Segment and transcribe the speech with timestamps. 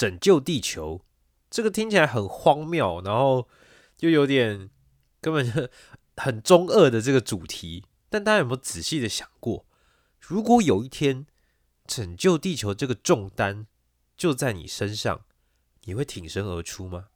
[0.00, 1.04] 拯救地球，
[1.50, 3.46] 这个听起来很荒谬，然后
[3.98, 4.70] 就有点
[5.20, 5.68] 根本就
[6.16, 7.84] 很中二的这个主题。
[8.08, 9.66] 但大家有没有仔细的想过，
[10.18, 11.26] 如果有一天
[11.86, 13.66] 拯救地球这个重担
[14.16, 15.26] 就在你身上，
[15.84, 17.08] 你会挺身而出吗？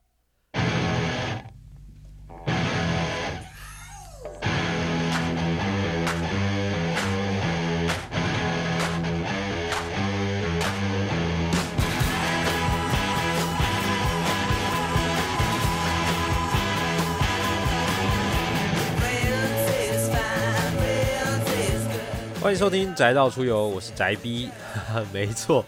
[22.44, 24.50] 欢迎收听宅道出游，我是宅逼
[25.14, 25.64] 没错，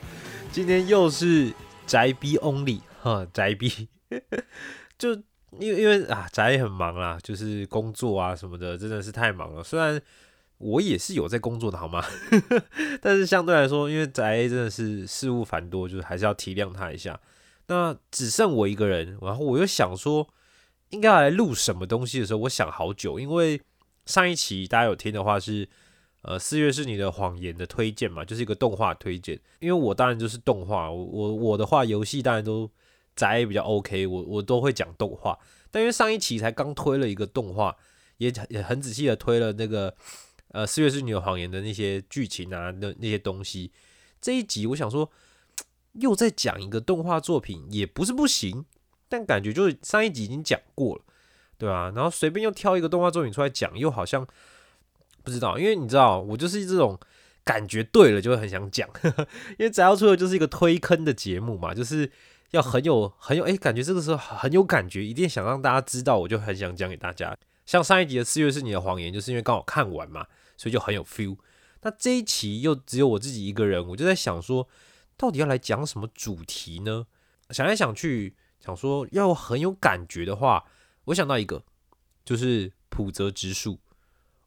[0.52, 1.50] 今天又是
[1.86, 3.88] 宅逼 only 哈，宅逼
[4.98, 5.14] 就
[5.58, 9.64] 因为因为啊宅也很忙啦，就是工作啊什么的，真的是太忙了。
[9.64, 9.98] 虽然
[10.58, 12.04] 我也是有在工作的好吗？
[13.00, 17.18] 但是相对来说，因为宅真的是事务繁多，就是还是要体谅他一下。
[17.68, 20.28] 那只剩我一个人，然后我又想说
[20.90, 23.62] 应该要来录什么东西的时候，我想好久，因为
[24.04, 25.66] 上一期大家有听的话是。
[26.26, 29.38] 呃，四月是你的谎言的推荐嘛，就是一个动画推荐。
[29.60, 32.68] 因为我当然就是动画，我我的话游戏当然都
[33.14, 35.38] 宅也比较 OK，我我都会讲动画。
[35.70, 37.76] 但因为上一期才刚推了一个动画，
[38.16, 39.94] 也也很仔细的推了那个
[40.48, 43.70] 呃四月是你的谎言的那些剧情啊，那那些东西。
[44.20, 45.08] 这一集我想说，
[45.92, 48.64] 又在讲一个动画作品，也不是不行，
[49.08, 51.04] 但感觉就是上一集已经讲过了，
[51.56, 51.92] 对吧？
[51.94, 54.26] 然后随便又挑一个动画作品出来讲，又好像。
[55.26, 56.96] 不知道，因为你知道，我就是这种
[57.42, 58.88] 感觉对了就会很想讲，
[59.58, 62.08] 因为宅要出的就是一个推坑的节目嘛，就是
[62.52, 67.36] 要很有很有哎，感觉这个时候很有感觉，一定想让大家知道，我就很想讲给大家。
[67.64, 70.24] 像上一集的四月是你的谎言，就是因为刚好看完嘛，
[70.56, 71.36] 所以就很有 feel。
[71.82, 74.68] 那这一期又只有我自己一个人，我就在想说，
[75.16, 77.06] 到底要来讲什么主题呢？
[77.50, 80.64] 想来想去，想说要很有感觉的话，
[81.06, 81.64] 我想到一个，
[82.24, 83.80] 就是普泽直树。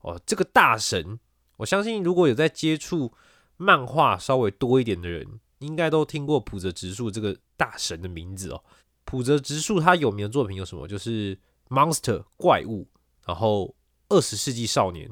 [0.01, 1.19] 哦，这个大神，
[1.57, 3.13] 我相信如果有在接触
[3.57, 8.63] 漫画稍微多一点的人，应该都听过普泽直树这个大神的名字哦。
[9.03, 10.87] 普泽直树他有名的作品有什么？
[10.87, 11.35] 就是
[11.67, 12.83] 《Monster 怪物》，
[13.25, 13.65] 然后
[14.07, 15.09] 《二十世纪少年》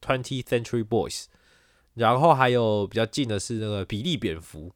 [0.00, 1.24] （Twenty Century Boys），
[1.94, 4.68] 然后还有比较近的是那个《比利蝙蝠》。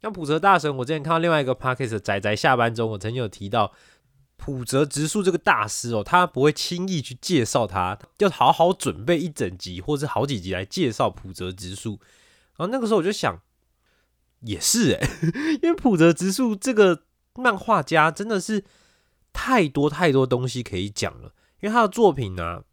[0.00, 3.72] 像普泽大神，我之前看到另外一个 Podcast 仔仔下班中，我曾经有提到。
[4.44, 12.00] 普泽直树这个大师哦，他不会轻易去介绍他，要好好准备一整集或者好几集来介绍普泽直树。
[12.56, 13.40] 然后那个时候我就想，
[14.40, 15.08] 也是诶，
[15.62, 17.04] 因为普泽直树这个
[17.36, 18.64] 漫画家真的是
[19.32, 22.64] 太多太多东西可以讲了，因为他的作品呢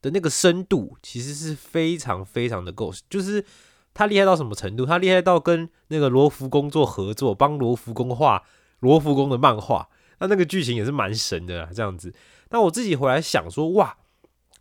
[0.00, 3.44] 的那个深度其实是非常非常的够，就是
[3.92, 4.86] 他厉害到什么程度？
[4.86, 8.44] 他厉害到跟那个罗浮宫做合作，帮罗浮宫画
[8.80, 9.90] 罗浮宫的漫画。
[10.18, 12.12] 那那个剧情也是蛮神的啦，这样子。
[12.50, 13.96] 那我自己回来想说，哇，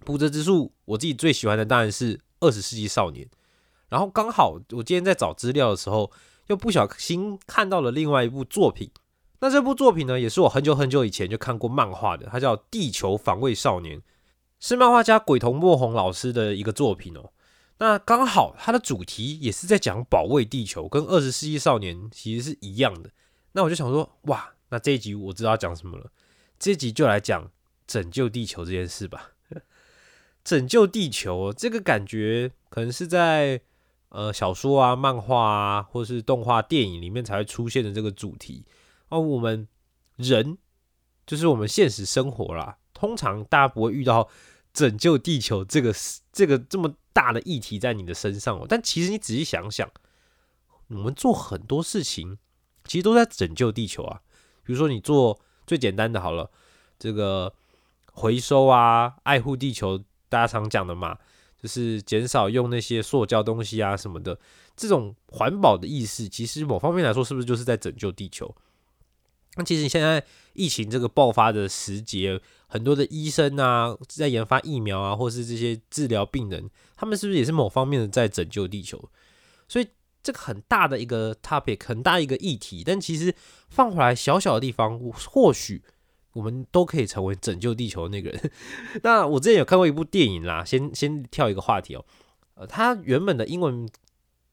[0.06, 3.26] 普泽之术，我自己最喜欢的当然是《二十世纪少年》。
[3.90, 6.12] 然后刚好我今天在找资料的时候，
[6.48, 8.92] 又不小心看到了另外一部作品。
[9.40, 14.00] 那这部作品呢，也是我很久很久以前就看过漫画的，它叫《地球防卫少年》，
[14.60, 17.32] 是漫画家鬼童墨红老师的一个作品哦。
[17.78, 23.10] 那刚好它的主题也是在讲保卫地球，跟《二十世纪少年》其实是一样的。
[23.54, 24.54] 那我就想说，哇。
[24.70, 26.12] 那这一集我知道讲什么了，
[26.60, 27.50] 这一集就来讲
[27.86, 29.32] 拯救地球这件事吧。
[30.44, 33.62] 拯救地球这个感觉，可能是在
[34.10, 38.66] 呃小说啊、漫画啊，或是动画电影里面才会出现的这个主题。
[39.10, 39.68] 而我们
[40.16, 40.58] 人，
[41.26, 44.30] 就是我们现实生活啦，通常大家不会遇到
[44.74, 45.94] 拯救地球这个
[46.32, 48.66] 这个这么大的议题在你的身上哦。
[48.68, 49.90] 但其实你仔细想想，
[50.88, 52.38] 我们做很多事情，
[52.86, 54.22] 其实都在拯救地球啊。
[54.68, 56.52] 比如说，你做最简单的好了，
[57.00, 57.54] 这个
[58.12, 59.98] 回收啊，爱护地球，
[60.28, 61.18] 大家常讲的嘛，
[61.58, 64.38] 就是减少用那些塑胶东西啊什么的。
[64.76, 68.54] 这种环保的意识，其实某方面来说，是不是就是在拯救地球？
[69.56, 70.22] 那其实现在
[70.52, 79.10] 疫情这个爆发的时节，很多的医生啊，在研发疫苗啊，或是这些治疗病人，他们是不是也是某方面的在拯救地球？
[79.70, 79.88] 所以
[80.28, 83.34] 这个很大的一个 topic，很大一个议题，但其实
[83.70, 85.82] 放回来小小的地方，或许
[86.34, 88.52] 我们都可以成为拯救地球的那个人。
[89.04, 92.04] 那我之前有看过一部电影啦，先先跳一个话题哦，
[92.56, 93.88] 呃，它原本的英文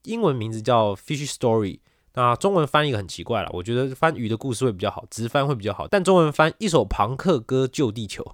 [0.05, 1.73] 英文名字叫《Fish Story》。
[2.12, 5.88] 那中文翻译很奇怪了，我觉得翻鱼的故事会比较好，直翻会比较好。
[5.88, 8.25] 但中文翻一首朋克歌救地球。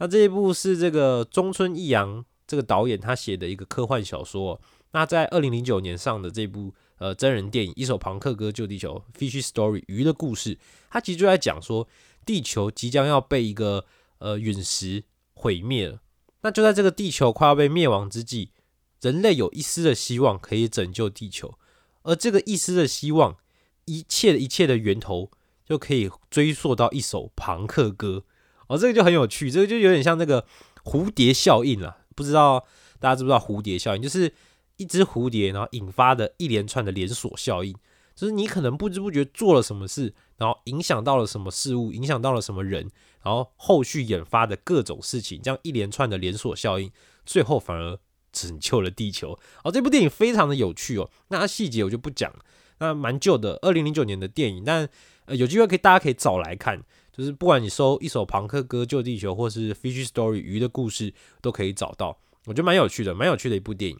[0.00, 4.60] 那这一部是这个中村义阳这个导演他写的一个科幻小说。
[4.94, 10.56] 那在二零零九年上的这部呃真人电影《一首朋克歌救地球》（Fish Story） 鱼的故事，
[10.88, 11.88] 它其实就在讲说
[12.24, 13.84] 地球即将要被一个
[14.18, 15.02] 呃陨石
[15.34, 15.98] 毁灭了。
[16.42, 18.52] 那就在这个地球快要被灭亡之际，
[19.00, 21.58] 人类有一丝的希望可以拯救地球。
[22.02, 23.36] 而这个一丝的希望，
[23.86, 25.32] 一切的一切的源头，
[25.66, 28.22] 就可以追溯到一首朋克歌。
[28.68, 30.46] 哦，这个就很有趣，这个就有点像那个
[30.84, 32.04] 蝴蝶效应了。
[32.14, 32.64] 不知道
[33.00, 34.00] 大家知不知道蝴蝶效应？
[34.00, 34.32] 就是
[34.76, 37.74] 一只蝴蝶，然后引发的一连串的连锁效应。
[38.14, 42.90] 就是你可能不知不觉做了什么事，然后影响到了什么事物，影响到了什么人，
[43.22, 46.90] 然后后续引发的各种事情，这样一连串的连锁效应，
[47.24, 47.98] 最后反而。
[48.36, 49.70] 拯救了地球哦！
[49.70, 51.08] 这部电影非常的有趣哦。
[51.28, 52.34] 那细节我就不讲，
[52.80, 54.64] 那蛮旧的，二零零九年的电影。
[54.64, 54.88] 但，
[55.28, 56.82] 有机会可以大家可以找来看，
[57.12, 62.18] 就是不管你搜一首朋克歌救地球，或是 Fish Story 鱼的故事，都可以找到。
[62.46, 63.96] 我觉得蛮有趣的，蛮有趣的一部电影。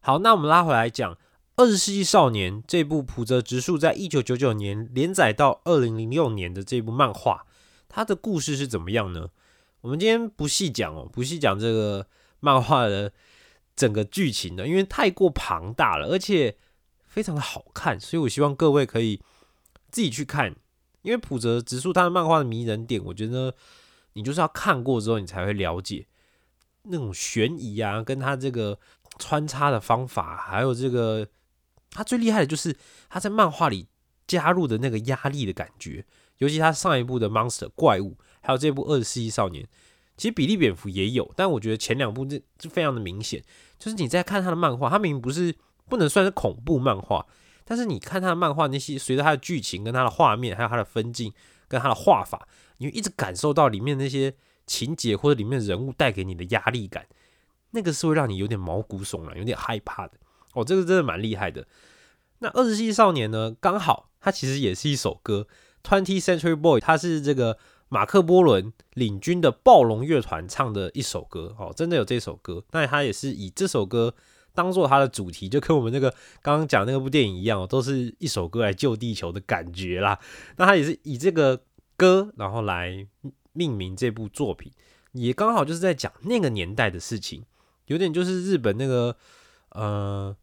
[0.00, 1.14] 好，那我们拉回来讲
[1.56, 7.46] 《二十世纪少年》这部普泽直树在一九九九年连载到二零零六年的这部漫画，
[7.88, 9.28] 它的故事是怎么样呢？
[9.82, 12.06] 我们今天不细讲哦，不细讲这个
[12.40, 13.12] 漫画的。
[13.76, 16.54] 整个剧情呢，因为太过庞大了，而且
[17.06, 19.22] 非常的好看，所以我希望各位可以
[19.90, 20.54] 自己去看。
[21.00, 23.54] 因为普泽直树他的漫画的迷人点，我觉得
[24.12, 26.06] 你就是要看过之后，你才会了解
[26.82, 28.78] 那种悬疑啊，跟他这个
[29.20, 31.28] 穿插的方法，还有这个
[31.90, 32.74] 他最厉害的就是
[33.08, 33.86] 他在漫画里
[34.26, 36.04] 加入的那个压力的感觉，
[36.38, 39.68] 尤其他上一部的 Monster 怪物，还有这部二十世纪少年。
[40.16, 43.42] 其实比利蝙蝠也有，但我觉得前两部这就非常的明显，
[43.78, 45.54] 就是你在看他的漫画，他明明不是
[45.88, 47.26] 不能算是恐怖漫画，
[47.64, 51.32] 但是你看他的漫画那些随着他的剧情跟他的画面，还有他的分镜
[51.68, 52.46] 跟他的画法，
[52.76, 54.34] 你会一直感受到里面那些
[54.66, 57.06] 情节或者里面人物带给你的压力感，
[57.70, 60.14] 那个是会让你有点毛骨悚然、有点害怕的。
[60.54, 61.66] 哦，这个真的蛮厉害的。
[62.38, 65.46] 那二十世纪少年呢，刚好它其实也是一首歌
[65.82, 67.58] ，Twenty Century Boy，它是这个。
[67.92, 72.62] 马克波伦领军的暴龙乐团唱的一首歌，哦，真的有这首歌。
[72.70, 74.14] 那他也是以这首歌
[74.54, 76.08] 当做他的主题，就跟我们那个
[76.40, 80.16] 刚刚讲那部电影一样，都是一首歌来救地球的感觉啦。
[80.56, 81.60] 那他也是以这个
[81.96, 83.04] 歌，然后来
[83.54, 84.70] 命名这部作品，
[85.10, 87.42] 也刚好就是在讲那个年代的事情，
[87.90, 89.16] 有点就是日本那个
[89.70, 90.34] 呃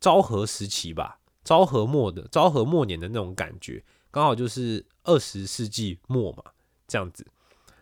[0.00, 6.42] 昭和时期吧，昭和末的昭和末年的那种感觉，刚好就是二十世纪末嘛。
[6.86, 7.26] 这样子，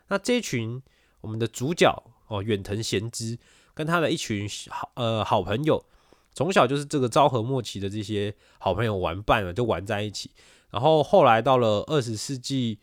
[0.08, 0.80] 那这一群
[1.20, 1.92] 我们的主角
[2.28, 3.38] 哦，远藤贤之
[3.74, 5.84] 跟他的一群好呃好朋友，
[6.32, 10.30] 从小就是这个昭和末期的这些好朋友玩伴了，就玩在一起。
[10.70, 12.78] 然后后来到了二十世纪，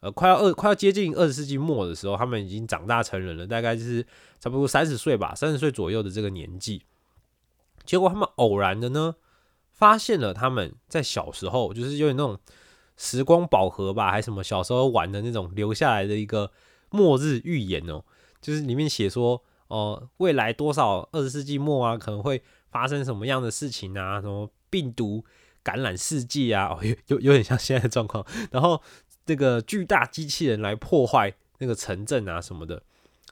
[0.00, 4.06] 呃，快要二快要接近二十世纪末的时候，他们已经长大成人了，大概就是
[4.40, 6.82] 差不多三十岁吧，三十岁左右的这个年纪。
[7.84, 9.16] 结果他们偶然的呢，
[9.72, 12.38] 发现了他们在小时候就是有点那种。
[12.98, 16.50] 时光宝盒吧，还是什么小时候玩的那种留下来的一个
[16.88, 18.02] 末日预言哦，
[18.40, 25.22] 就是里面写说哦，未来多少二十世纪末啊，可能会发生什么样的事情啊，什么病毒
[25.62, 28.24] 感染世界啊，哦，有有有点像现在的状况。
[28.50, 28.80] 然后
[29.26, 32.82] 这个巨大机器人来破坏那个城镇啊什么的，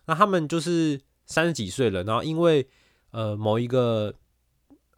[0.05, 2.69] 那他们就是三十几岁了，然后因为
[3.13, 4.15] 呃某一个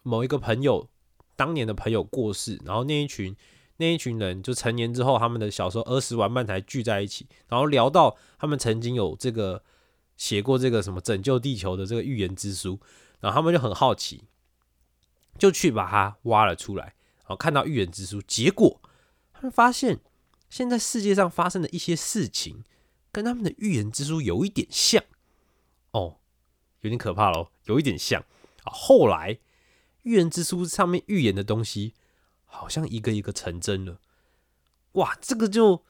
[0.03, 0.89] 某一个朋友
[1.37, 3.33] 当年的朋友过世，然后那一群。
[3.79, 9.61] 那一群人就成年之后，他们的小时候儿时玩伴才聚在一起，然后聊到他们曾经有这个
[10.15, 12.79] 写过这个什么拯救地球的这个预言之书，
[13.19, 14.23] 然后他们就很好奇，
[15.37, 18.81] 就去把它挖了出来，然后看到预言之书，结果
[19.31, 19.99] 他们发现
[20.49, 22.63] 现在世界上发生的一些事情
[23.11, 25.03] 跟他们的预言之书有一点像，
[25.91, 26.17] 哦，
[26.81, 28.21] 有点可怕喽，有一点像
[28.63, 28.71] 啊。
[28.71, 29.39] 后来
[30.03, 31.93] 预言之书上面预言的东西。
[32.49, 33.99] 好像一个一个成真了，
[34.93, 35.15] 哇！
[35.21, 35.83] 这个就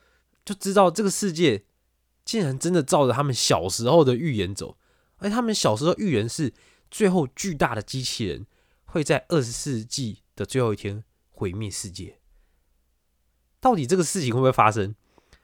[0.43, 1.63] 就知道这个世界
[2.25, 4.75] 竟然真的照着他们小时候的预言走，
[5.17, 6.51] 而他们小时候预言是
[6.89, 8.47] 最后巨大的机器人
[8.85, 12.19] 会在二十世纪的最后一天毁灭世界。
[13.59, 14.95] 到底这个事情会不会发生？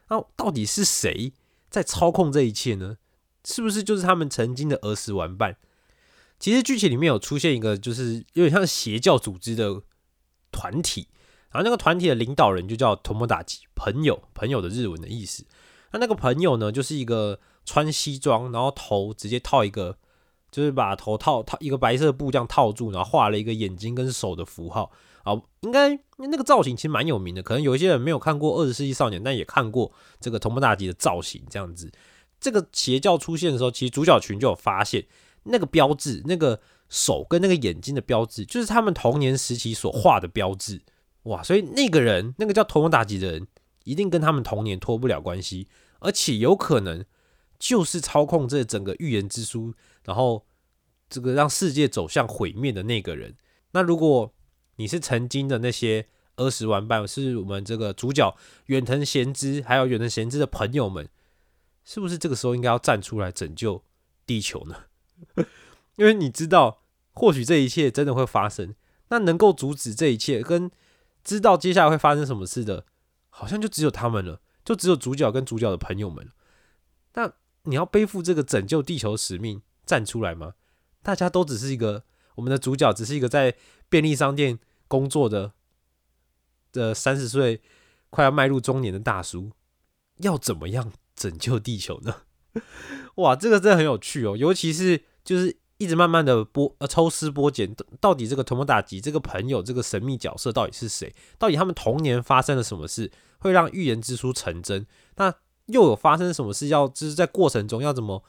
[0.10, 1.34] 那到底是谁
[1.70, 2.98] 在操控这一切呢？
[3.46, 5.58] 是不是就是他们曾经的儿时玩伴？
[6.40, 9.82] 其实剧情里面有出现一个，就是有点像邪教组织的
[10.52, 11.08] 团体，
[11.52, 15.46] 然后那个团体的领导人就叫头目打击朋友，朋友的日文的意思。
[15.92, 19.98] 那那个朋友呢，就是一个穿西装，然后头直接套一个，
[20.52, 24.92] 就是把头套套一个白色布这样套住，然后画了一个眼睛跟手的符号。
[25.24, 31.92] 啊，应该那个造型其实蛮有名的，可能有一些人没有看过《二十世纪少年》，但也看过这个头目大吉的造型这样子。
[32.40, 35.06] 这个邪教出现的时候，其实主角群就有发现
[35.44, 40.82] 那个标志，那个手跟那个眼睛的标志，就是他们童年时期所画的标志。
[41.24, 43.48] 哇，所以那个人，那个叫头目大吉的人，
[43.86, 47.06] 一定跟他们童年脱不了关系，而且有可能
[47.58, 50.46] 就是操控这整个预言之书，然后
[51.10, 53.38] 这个让世界走向毁灭的那个人。
[53.72, 54.34] 那如果
[54.78, 61.08] 你是曾经的那些儿时玩伴，是我们这个主角远藤贤之，还有远藤贤之的朋友们，
[61.84, 63.84] 是不是这个时候应该要站出来拯救
[64.26, 64.86] 地球呢？
[65.98, 68.74] 因为你知道，或许这一切真的会发生，
[69.10, 70.72] 那能够阻止这一切，跟
[71.24, 72.86] 知道接下来会发生什么事的，
[73.30, 76.28] 好像就只有他们了，就只有主角跟主角的朋友们。
[77.14, 77.32] 那
[77.64, 80.56] 你要背负这个拯救地球使命，站出来吗？
[81.04, 82.04] 大家都只是一个，
[82.36, 83.56] 我们的主角只是一个在。
[83.90, 85.52] 便利商店工作的
[86.72, 87.62] 的三十岁
[88.10, 89.52] 快要迈入中年的大叔，
[90.18, 92.22] 要怎么样拯救地球呢？
[93.18, 94.36] 哇，这个真的很有趣哦！
[94.36, 101.14] 尤其是就是一直慢慢的剥呃抽丝剥茧，到底这个头目打吉这个朋友这个神秘角色到底是谁？
[101.38, 104.88] 到底他们童年发生了什么事，会让预言之书成真？
[105.18, 105.32] 那
[105.68, 106.66] 又有发生什么事？
[106.70, 108.24] 要就是在过程中要怎么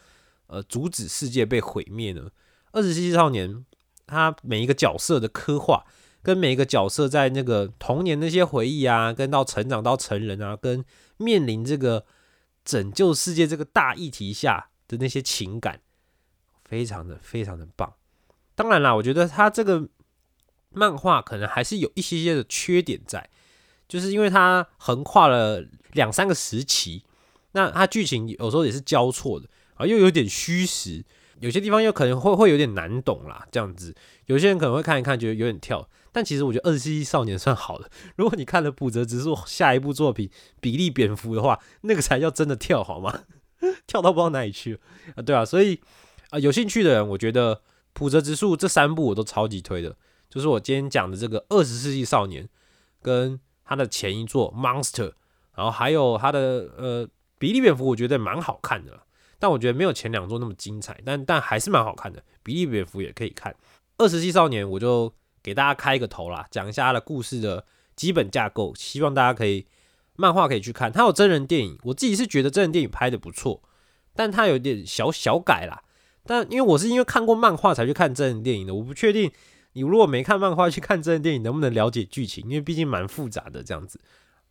[0.49, 2.29] 呃阻止世界被毁灭呢？
[2.73, 3.65] 二十七少年。
[4.07, 5.85] 他每一个角色的刻画，
[6.23, 10.85] 跟每一个角色在那个童年那些回忆啊，跟到成长到成人啊，跟
[11.17, 12.05] 面临这个
[12.65, 15.81] 拯救世界这个大议题下的那些情感，
[16.65, 17.95] 非常的非常的棒。
[18.55, 19.89] 当然啦，我觉得他这个
[20.71, 23.31] 漫画可能还是有一些些的缺点在，
[23.89, 27.05] 就是因为它横跨了两三个时期，
[27.53, 31.05] 那它剧情有时候也是交错的啊，又有点虚实。
[31.45, 37.91] 有些地方又可能会会有点难懂啦，这样子，有些人可能会看一看觉得有点跳，但其实我觉得《二十世纪少年》算好的。
[38.17, 40.27] 如果你看了补泽直树下一部作品
[40.63, 43.25] 《比利蝙蝠》的话，那个才叫真的跳好吗？
[43.87, 44.81] 跳到不知道哪里去了
[45.17, 45.23] 啊！
[45.23, 45.79] 对啊，所以
[46.31, 47.61] 啊，有兴趣的人，我觉得
[47.93, 49.95] 普泽直树这三部我都超级推的，
[50.31, 52.45] 就是我今天讲的这个《二十世纪少年》
[53.03, 55.11] 跟他的前一座《Monster》，
[55.55, 57.07] 然后还有他的呃
[57.39, 59.03] 《比利蝙蝠》，我觉得蛮好看的。
[59.45, 62.25] 但我觉得没有前两座那么精彩，但但还是蛮好看的。
[62.43, 63.55] 比利蝙蝠也可以看。
[63.99, 67.63] 二十世纪少年，我就给大家开一个头啦，讲一下他的故事的
[67.95, 69.67] 基本架构，希望大家可以
[70.17, 70.91] 漫画可以去看。
[70.91, 73.63] 他有真人电影，我自己是觉得真人电影拍的不错，
[74.15, 75.83] 但他有点小小改啦。
[76.25, 79.31] 但因为我是因为看过漫画才去看真人电影的，我不确定
[79.75, 84.01] 你如果没看漫画去看真人电影能不能了解剧情，因为毕竟蛮复杂的这样子。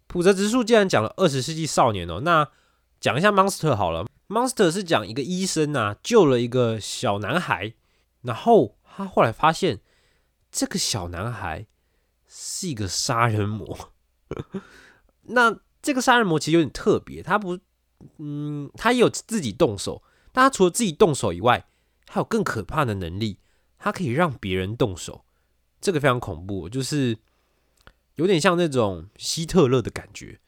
[0.05, 2.47] 普泽直树既然讲了二十世纪少年哦，那
[2.99, 4.05] 讲一下 Monster 好了。
[4.33, 7.75] Monster 是讲一个医生啊，救了一个小男孩，
[8.23, 9.81] 然后他后来发现
[10.51, 11.67] 这个小男孩
[12.27, 13.93] 是一个杀人魔。
[15.29, 17.59] 那这个杀人魔其实有点特别，他不，
[18.17, 21.67] 嗯，他也有自己动手，但他除了自己动手以外，
[22.07, 23.37] 还有更可怕的能力，
[23.77, 25.25] 他可以让别人动手。
[25.79, 27.19] 这个非常恐怖，就是
[28.15, 30.39] 有点像那种希特勒的感觉，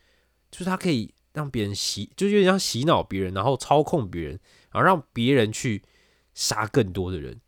[0.50, 1.14] 就是他可以。
[1.36, 4.40] 让别人洗，就有点像洗脑别人，然后操控别人，
[4.72, 5.84] 然后让别人去
[6.34, 7.42] 杀更多的人。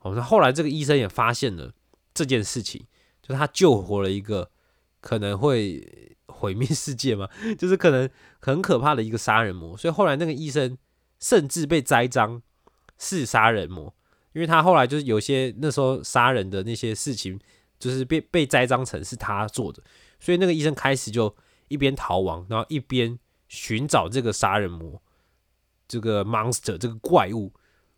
[0.00, 1.72] 哦，那后来这个医生也发现了
[2.12, 2.84] 这件事情，
[3.22, 4.50] 就他救活了一个
[5.00, 7.26] 可能会毁灭世界嘛，
[7.58, 8.08] 就是可能
[8.40, 9.74] 很可怕的一个杀人魔。
[9.74, 10.76] 所以后来那个医生
[11.18, 12.42] 甚至被栽赃
[12.98, 13.94] 是杀人魔，
[14.34, 17.40] 因为他后来就是有些那时候杀人的那些事情，
[17.78, 19.82] 就是被被栽赃成是他做的，
[20.20, 21.34] 所以那个医生开始就。
[21.68, 23.18] 一边逃亡，然后一边
[23.48, 25.00] 寻找这个杀人魔，
[25.86, 27.52] 这个 monster 这个怪物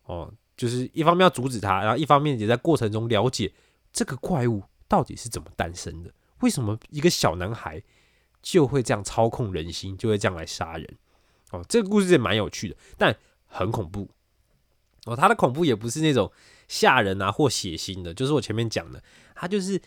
[0.05, 3.51] 哦，就是一方面要阻止他，然后一方面也在过程中了解
[3.91, 7.81] 这个怪物到底是怎么诞生的，为什么一个小男孩
[8.41, 10.97] 就会这样操控人心，就会这样来杀人
[11.51, 11.63] 哦。
[11.67, 14.09] 这个故事也蛮有趣的，但很恐怖
[15.05, 15.15] 哦。
[15.15, 16.31] 他的恐怖也不是那种
[16.67, 19.03] 吓人啊或血腥的，就是我前面讲的，
[19.35, 19.81] 他就是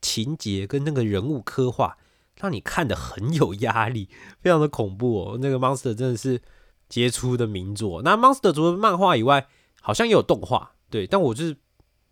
[0.00, 1.96] 情节跟那个人物刻画。
[2.42, 4.08] 让你看的很有压力，
[4.40, 5.38] 非常的恐怖哦。
[5.40, 6.42] 那个 Monster 真的是
[6.88, 8.02] 杰出的名作。
[8.02, 9.46] 那 Monster 除了漫画以外，
[9.80, 11.06] 好像也有动画，对。
[11.06, 11.56] 但我就是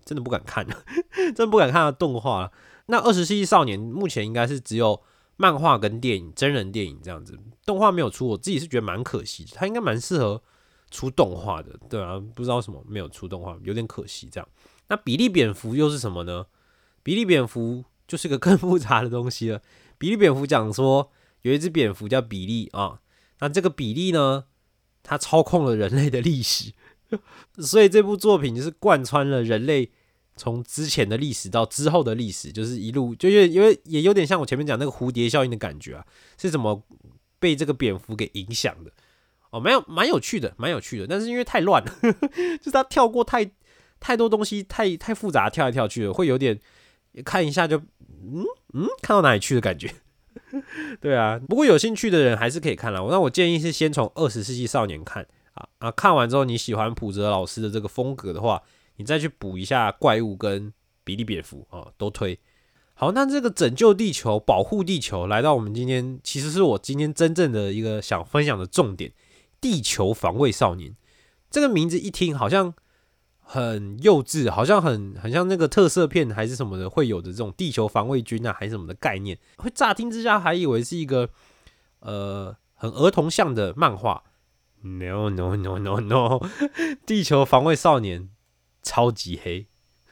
[0.05, 0.65] 真的不敢看，
[1.35, 2.53] 真的不敢看动画。
[2.87, 5.03] 那二十世纪少年目前应该是只有
[5.37, 9.51] 漫画跟电影、真人电影这样子，动画没有出，我自己是觉得蛮可惜的。
[9.55, 10.41] 它应该蛮适合
[10.91, 14.49] 出动画的，对啊，不知道什么没有出动画，有点可惜这样。
[14.89, 16.47] 那比利蝙蝠又是什么呢？
[17.03, 19.63] 比利蝙蝠就是个 更复杂的东西了。
[20.01, 23.01] 比利蝙蝠讲说，有一只蝙蝠叫比利啊，
[23.41, 24.47] 那这个比利呢，
[25.03, 26.73] 它操控了人类的历史，
[27.61, 29.93] 所以这部作品就是贯穿了人类。
[30.37, 36.07] 从之前的历史到之后的历史，就是一路，就因为因为也有点像我前面讲那个蝴蝶效应的感觉啊，
[36.39, 36.83] 是怎么
[37.39, 38.91] 被这个蝙蝠给影响的？
[39.51, 41.93] 哦，没有，蛮有趣的，蛮有趣的，但是因为太乱了，
[42.57, 43.51] 就是它跳过太
[43.99, 46.59] 太多东西，太太复杂，跳来跳去的，会有点
[47.23, 47.83] 看一下就
[48.23, 49.93] 嗯嗯，看到哪里去的感觉。
[51.01, 53.01] 对啊，不过有兴趣的人还是可以看了。
[53.11, 58.63] 那我建议是先从《二十世纪少年》看啊啊，看完之后你喜欢普泽老师的这个风格的话。
[58.97, 60.75] 你再去补一下怪物跟
[61.05, 62.39] 比利蝙蝠啊，都推
[62.93, 63.13] 好。
[63.13, 69.15] 那这个拯救地球、保护地球，来到我们今天，其实是我今天真正的一个想分享的重点——
[69.59, 70.95] 地球防卫少年。
[71.51, 72.75] 这个名字一听好像
[73.53, 79.37] 很幼稚，好像很很像那个特色片还是什么的会有的这种地球防卫军啊，还是什么的概念。
[79.57, 81.29] 会乍听之下还以为是一个
[81.99, 84.23] 呃很儿童向的漫画。
[84.83, 86.41] No no no no no，
[87.05, 88.29] 地球防卫少年。
[88.83, 89.67] 超级黑，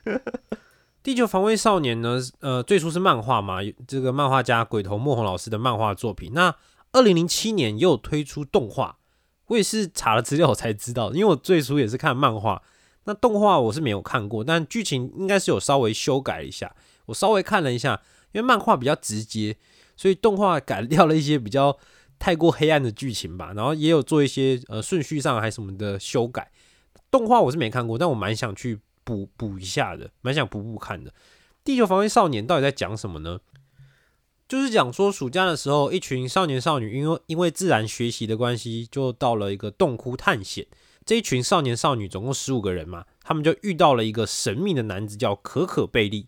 [1.02, 2.20] 地球防卫少年呢？
[2.40, 6.32] 呃，最初是漫画嘛，这个漫画家鬼头莫红老师的漫画作品。
[6.34, 6.54] 那
[6.92, 8.98] 二零零七年又推出动画，
[9.46, 12.62] 我也是查了资料我才知道，因为我最初也是看漫画，
[13.08, 16.76] 那动画我是没有看过，但剧情应该是有稍微修改一下。
[17.06, 19.56] 我稍微看了一下，因为漫画比较直接，
[19.96, 21.78] 所以动画改 掉了一些比较
[22.18, 26.52] 太过黑暗的剧情吧，然后也有做一些呃顺序上还什么的修改。
[27.10, 31.10] 动画我是没看过，但我蛮想去补补一下的，蛮想补补看的。
[31.64, 33.40] 《地球防卫少年》到底在讲什么呢？
[34.46, 40.66] 就是讲说暑假的时候，一群少年少女因为因为自然学习的关系，就到了一个洞窟探险。
[41.08, 46.26] 这一群少年少女总共十五个人嘛，他们就遇到了一个神秘的男子，叫可可贝利。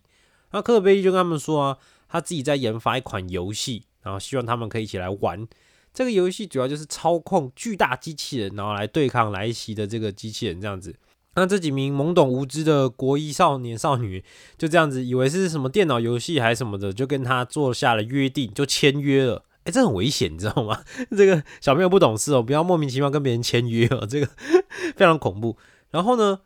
[0.53, 1.77] 那可可贝利就跟他们说啊，
[2.09, 5.47] 他自己在研发一款游戏，然后希望他们可以一起来玩。
[5.93, 10.95] 这个游戏主要就是操控巨大机器人，然后来对抗来袭的这个机器人这样子。
[11.35, 14.23] 那这几名懵懂无知的国一少年少女
[14.57, 19.45] 就这样子以为是什么电脑游戏还是什么的，就跟他做下了约定，就签约了。
[19.63, 20.83] 哎，这很危险，你知道吗？
[21.15, 24.29] 这个小朋友不懂事哦，不要莫名其妙跟别人签约哦，这个
[24.95, 25.57] 非常恐怖。
[25.89, 26.41] 然后呢，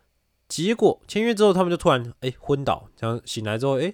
[0.48, 3.94] 结果签约之后，他们就突然哎昏倒，这样醒来之后，哎，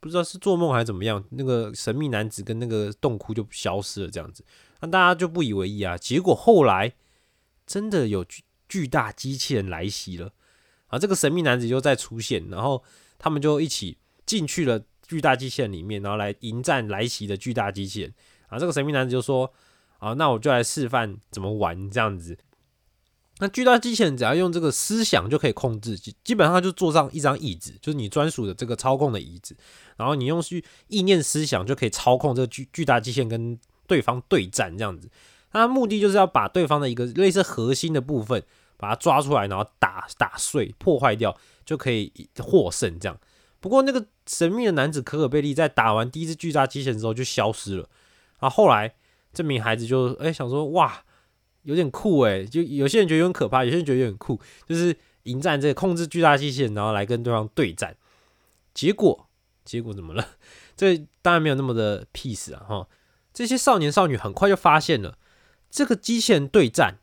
[0.00, 4.44] 不知道是做梦还是怎么样，那个神秘男子跟那个洞窟就消失了，这样子。
[4.80, 6.94] 那大家就不以为意啊，结果后来
[7.66, 10.32] 真的有巨巨大机器人来袭了
[10.86, 10.98] 啊！
[10.98, 12.82] 这个神秘男子又再出现，然后
[13.18, 18.14] 他们就一起进去了巨大机器人里面，然后来迎战来袭的巨大机器人
[18.52, 18.58] 啊！
[18.58, 19.52] 这个神秘男子就说
[19.98, 22.36] ：“啊，那我就来示范怎么玩这样子。”
[23.40, 29.56] 那巨大机器人只要用这个思想就可以控制，基基本上就坐上一张椅子，就是你专属的这个操控的椅子，
[29.96, 33.58] 然后你用去意念思想就可以操控这个巨巨大机器人跟。
[33.84, 35.10] 对方对战这样子，
[35.50, 38.42] 他目的就是要把对方的一个类似核心的部分
[38.78, 41.36] 把它抓出来，然后打打碎、破坏掉，
[41.66, 42.98] 就可以获胜。
[42.98, 43.18] 这样。
[43.60, 47.86] 不过那个神秘的男子可可贝利在打完第一只巨大机器人之后就消失了。
[48.42, 48.92] 然后后来
[49.32, 51.04] 这名孩子就哎想说哇，
[51.62, 57.96] 有点酷哎，就有些人觉得有点可怕，有些人觉得有点酷，就是迎战这个控制巨大机器人，然后来跟对方对战。
[58.74, 59.28] 结果
[59.64, 60.26] 结果怎么了？
[60.76, 62.88] 这当然没有那么的 peace 啊哈。
[63.32, 65.16] 这些少年少女很快就发现了，
[65.70, 66.98] 这个机器人对战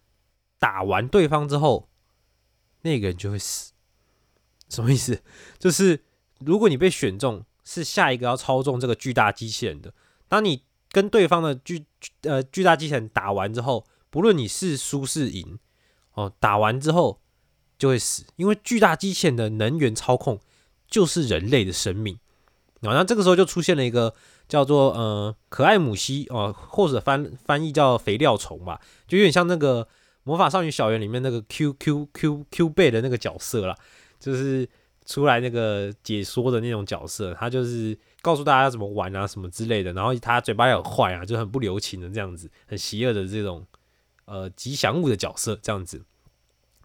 [0.60, 1.88] 打完对方之后，
[2.82, 3.72] 那个人就会死。
[4.68, 5.24] 什么意思？
[5.58, 6.04] 就是
[6.40, 9.94] 如果你被选中是下一个要操纵这个巨大机器人的，
[10.28, 11.86] 当你跟对方的巨
[12.22, 15.60] 呃巨大机器人打完之后，不论你是输是赢，
[16.14, 17.22] 哦，打完之后
[17.78, 20.40] 就会死，因为巨大机器人的能源操控
[20.88, 22.20] 就是人类的生命。
[22.82, 24.14] 然后这个时候就出现了一个。
[24.50, 29.88] 叫做呃可爱母蜥哦，或者翻翻译叫肥料虫吧，就有点像那个
[30.24, 33.76] 魔法少女小圆里面那个 Q Q Q Q 贝的那个角色啦，
[34.20, 34.68] 就是
[35.10, 43.66] 出来那个解说的那种角色，他就是告诉大家怎么玩啊什么之类的，然后他嘴巴也很坏啊，就很不留情的这样子，很邪恶的这种
[44.26, 46.04] 呃吉祥物的角色这样子，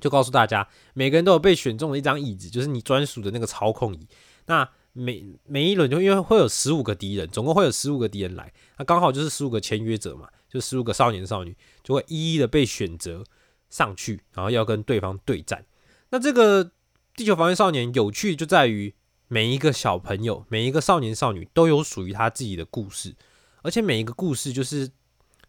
[0.00, 4.08] 就告诉大家每个人都有被选中的一张椅子，就是你专属的那个操控椅，
[4.46, 4.68] 那。
[4.96, 13.24] 每每一轮就因为会有十五个敌人，总共会有十五个敌人来，那刚好就是十五个签约者嘛，就十五个少年少女就会一一的被选择
[13.68, 15.66] 上去，然后要跟对方对战。
[16.10, 16.70] 那这个
[17.16, 18.92] 地球防卫少年有趣就在于
[19.29, 23.14] 每一个小朋友，每一个少年少女都有属于他自己的故事，
[23.62, 24.88] 而且每一个故事就是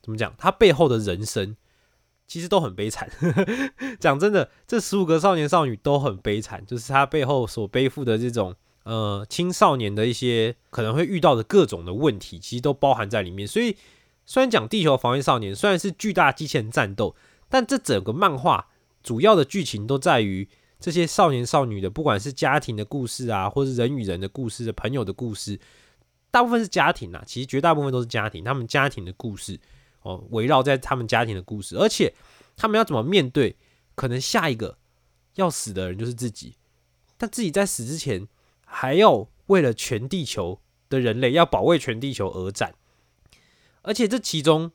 [0.03, 1.57] 怎么讲，他背后的人生
[2.27, 3.09] 其实都很悲惨。
[3.99, 13.47] 讲真的，这十五个少年少女都很悲惨，就是他背后所背负的这种呃青少年的一些可能会遇到的各种的问题，其实都包含在里面。
[13.47, 13.75] 所以
[14.23, 17.15] 虽然讲地球防卫少年虽然是巨大机器人战斗，
[17.49, 18.67] 但这整个漫画
[19.01, 20.47] 主要的剧情都在于。
[20.79, 25.59] 这些少年少女的，不管是家庭的故事啊，或是人与人的故事、的朋友的故事，
[26.29, 27.23] 大部分是家庭啊。
[27.25, 29.59] 其实绝大部分都是家庭，他们家庭的故事
[30.01, 32.13] 哦，围绕在他们家庭的故事，而且
[32.55, 33.55] 他们要怎么面对
[33.95, 34.77] 可能下一个
[35.35, 36.55] 要死的人就是自己，
[37.17, 38.27] 但自己在死之前
[38.65, 40.59] 还要为了全地球
[40.89, 42.75] 的人类要保卫全地球而战，
[43.81, 44.71] 而且这其中。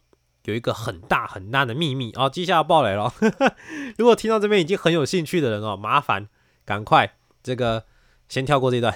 [0.50, 3.14] 有一个很大很大的秘密哦，接下来爆雷了。
[3.96, 6.28] 如果听到这边已经很有兴趣的人哦，麻烦
[6.64, 7.86] 赶快这个
[8.28, 8.94] 先跳过这段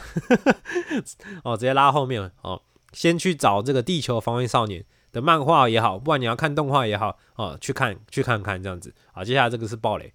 [1.45, 2.61] 哦，直接拉后面哦，
[2.93, 9.23] 先去找这个《地球防卫少年》的漫画也好，不管你要看动画也好哦，去看去看看这样子好。
[9.23, 10.13] 接下来这个是爆雷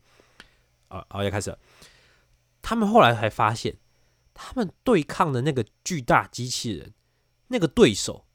[0.90, 1.58] 啊，好，要开始了。
[2.62, 3.78] 他们后来才发现，
[4.34, 6.94] 他们对抗的那个巨大机器人，
[7.48, 8.26] 那个对手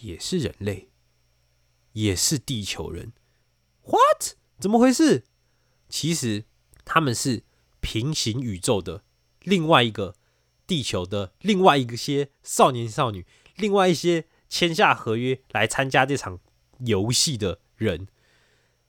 [0.00, 0.90] 也是人类。
[1.96, 3.14] 也是地球人
[3.84, 4.34] ，What？
[4.60, 5.24] 怎么回事？
[5.88, 6.44] 其实
[6.84, 7.44] 他们是
[7.80, 9.02] 平行宇宙的
[9.40, 10.14] 另外一个
[10.66, 16.38] 地球的另外一个些少年少女，另外一些签下合约来参加这场
[16.80, 18.08] 游戏的人。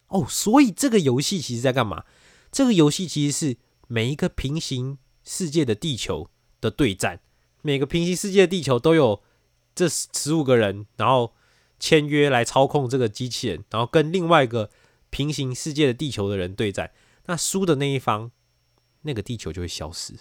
[0.09, 2.03] 哦，所以这个游戏其实在干嘛？
[2.51, 7.21] 这个游戏其实是每一个平行世界的地球的对战，
[7.61, 9.23] 每个平行世界的地球都有
[9.73, 11.36] 这十五个人，然后。
[11.79, 14.69] 签约来操控这个机器人，然后跟另外一个
[15.09, 16.91] 平行世界的地球的人对战。
[17.27, 18.31] 那输的那一方，
[19.03, 20.13] 那个地球就会消失。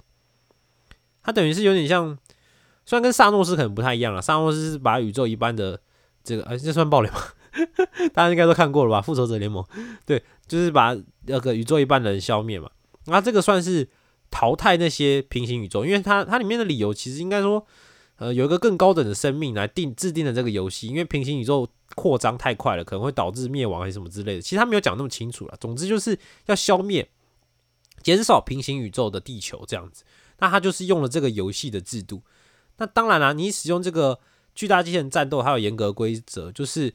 [1.23, 2.19] 它等于是有点像，
[2.85, 4.21] 虽然跟萨诺斯可能不太一样了。
[4.21, 5.81] 萨诺斯是把宇宙一般的
[6.23, 7.21] 这个，哎，这算暴雷吗？
[8.13, 9.01] 大家应该都看过了吧？
[9.01, 9.65] 复仇者联盟，
[10.05, 12.71] 对，就是把那个宇宙一半的人消灭嘛。
[13.07, 13.89] 那这个算是
[14.31, 17.67] 淘汰那些平行宇宙，因为它它里面的理由其实应该说。
[18.19, 24.41] 呃，有一个更高等的生命来定制定的这个游戏，因为平行宇宙扩张太快了，可能会导致灭亡还是什么之类的。
[24.41, 25.57] 其实他没有讲那么清楚了。
[25.61, 27.07] 总之就是要消灭、
[28.03, 30.03] 减少平行宇宙的地球这样子。
[30.39, 32.23] 那他就是用了这个游戏的制度。
[32.79, 34.19] 那当然啦，你使用这个
[34.55, 36.95] 巨大机器人战斗，还有严格规则，就是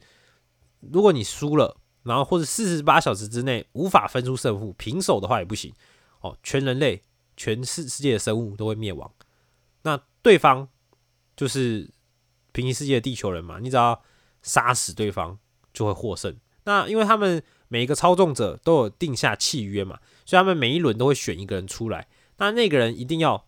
[0.80, 5.72] 如果你输了，然后或者四十八小时之内无法分出胜负，平手的话也不行
[6.20, 6.36] 哦。
[6.42, 7.02] 全人类、
[7.36, 9.08] 全世世界的生物都会灭亡。
[9.82, 10.68] 那对方。
[11.36, 11.90] 就是
[12.52, 14.02] 平行世界的地球人嘛，你只要
[14.42, 15.38] 杀死对方
[15.72, 16.36] 就会获胜。
[16.64, 22.06] 那因为他们每一个操纵者都有定下契约嘛，所以他们每一轮都会选一个人出来。
[22.36, 23.46] 那那个人一定要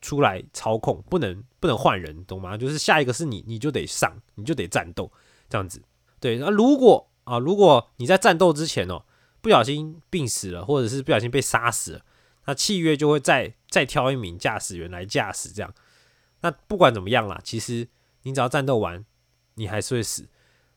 [0.00, 2.56] 出来操控，不能不能换人，懂吗？
[2.56, 5.10] 就是下一个是你，你就得上，你就得战斗
[5.48, 5.82] 这样子。
[6.20, 9.04] 对，那如果啊，如果你在战斗之前哦，
[9.40, 12.00] 不小心病死了，或者是不小心被杀死了，
[12.46, 15.74] 那契约就会再再挑一名驾驶员来驾驶这样。
[16.44, 17.88] 那不管怎么样啦，其实
[18.24, 19.02] 你只要战斗完，
[19.54, 20.28] 你还是会死。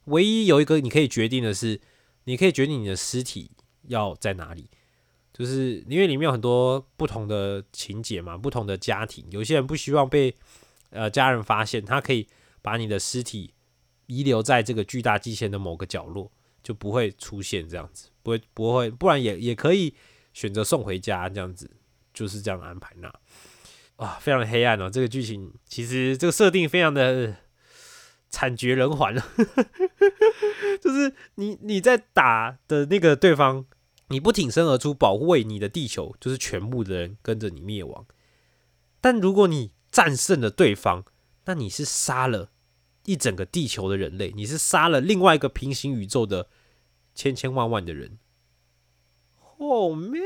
[0.06, 1.82] 唯一有一个你可以决定的是，
[2.24, 3.52] 你可以决定你的尸体
[3.84, 4.70] 要在哪里。
[5.34, 10.34] 就是因为里面有很多不同的情节嘛，不同的家庭，有些人不希望被
[10.90, 12.30] 呃家人发现，他可以
[12.62, 13.54] 把你的尸体
[14.06, 16.32] 遗留在这个巨大机器人的某个角落，
[16.64, 19.94] 就不会出现这样子，不会不会，不然也也可以
[20.32, 21.70] 选择送回家这样子，
[22.14, 23.14] 就是这样安排那。
[23.98, 24.90] 啊，非常黑暗哦！
[24.90, 27.36] 这个剧情其实这个设定非常的
[28.30, 29.26] 惨绝人寰了，
[30.82, 33.66] 就是你你在打的那个对方，
[34.10, 38.06] 你不挺身而出保卫你的地球，就是全部的人跟着你灭亡。
[39.02, 41.04] 但如果你战胜了对方，
[41.46, 42.52] 那你是杀了
[43.06, 46.50] 一整个地球的人类，你是杀了另外一个平行宇宙的
[47.16, 48.20] 千千万万的人。
[49.58, 50.22] Oh man！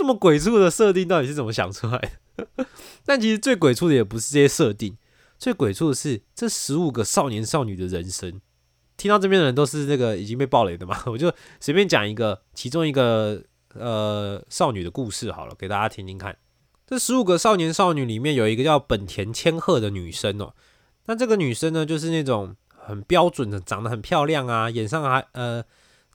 [0.00, 2.66] 这么鬼畜的设定到底是怎么想出来的？
[3.04, 4.96] 但其实最鬼畜的也不是这些设定，
[5.38, 8.40] 最鬼畜的是这十五个少年少女的人生。
[8.96, 11.02] 听到这边的人都是那个已经被暴雷的嘛？
[11.12, 13.42] 我就随便讲一个其中一个
[13.74, 16.34] 呃少女的故事好了，给大家听听看。
[16.86, 20.54] 这十五个少年少女里面有一个叫本田千鹤的女生哦。
[21.04, 25.62] 那这个女生呢，就是那种很标准的，长得很漂亮啊，眼上还呃。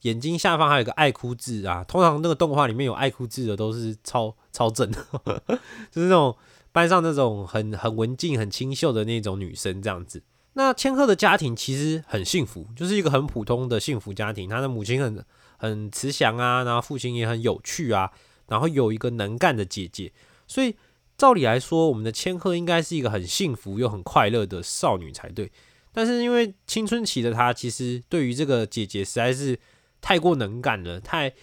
[0.06, 5.04] 眼睛下方还有个爱哭痣啊，通常那个动画里面有爱哭痣的都是超超正的，
[5.92, 6.36] 就是那种
[6.72, 10.22] 班上那种很很文静、很清秀的那种女生这样子。
[10.54, 14.48] 那千鹤的家庭其实很幸福，就是一个很普通的幸福家庭。
[14.48, 15.26] 他的母亲很
[15.58, 18.12] 很慈祥啊，然后父亲也很有趣啊，
[18.48, 20.14] 然后有一个能干的姐姐，
[20.48, 20.76] 所以
[21.18, 25.52] 照理来说，我们的千鹤应该是一个很幸福又很快乐的少女才对。
[25.92, 29.58] 但是因为青春期的她，其实对于这个姐姐实在是
[30.06, 31.34] 太过能干了，太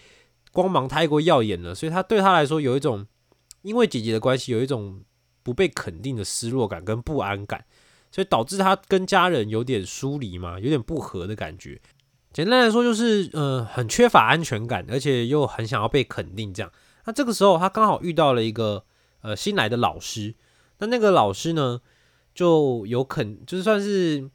[0.53, 3.05] 光芒太过耀眼了，所以他对他来说有一种
[3.61, 5.03] 因为姐姐的关系有一种
[5.43, 7.65] 不被肯定的失落感跟不安感，
[8.09, 11.81] 所以导致他跟家人有点疏离嘛，有点不和的感觉。
[12.31, 16.71] 简单来说就是呃很缺乏安全感，而且又很想要被肯定这样。
[17.03, 18.85] 那这个时候他刚好遇到了一个
[19.23, 20.33] 呃新来的老师，
[20.77, 21.81] 那那个老师呢
[22.33, 24.29] 就有肯就是算是。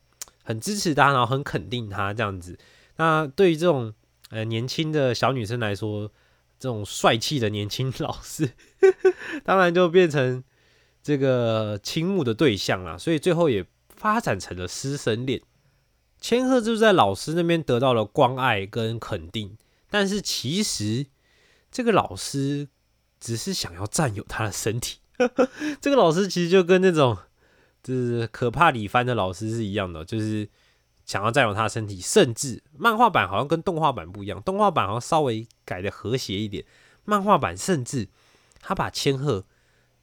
[0.49, 2.57] 很支持他，然后很肯定他这样子。
[2.97, 3.93] 那对于这种
[4.31, 6.11] 呃年轻的小女生来说，
[6.59, 8.51] 这种帅气的年轻老师，
[9.45, 10.43] 当然就变成
[11.03, 12.97] 这个倾慕的对象啦。
[12.97, 13.65] 所以最后也
[13.95, 15.41] 发展成了师生恋。
[16.21, 19.57] 千鹤就是在老师那边得到了关爱跟肯定，
[19.89, 21.07] 但是其实
[21.71, 22.69] 这个老师
[23.21, 24.99] 只是想要占有他的身体。
[25.81, 27.17] 这个老师其实就跟那种。
[27.81, 30.47] 就是可怕李帆的老师是一样的，就是
[31.09, 36.65] 想要占有他的身体，甚至漫画版好像跟动画版不一样，动画版好像稍微改的和谐一点，
[37.05, 38.09] 漫画版甚至
[38.61, 39.45] 他把千鹤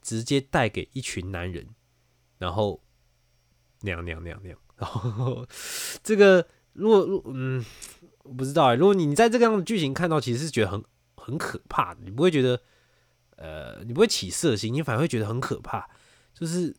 [0.02, 1.70] 直接带给一群男人，
[2.39, 2.84] 然后
[3.82, 5.48] 那样那样那样那样，然后
[6.04, 7.63] 这个如果嗯
[8.36, 10.84] 不知道哎，如果你在这个样的剧情看到，其实是觉得很
[11.15, 12.60] 很可怕的，你不会觉得
[13.38, 15.88] 呃你不会起色心，你反而会觉得很可怕，
[16.34, 16.76] 就是。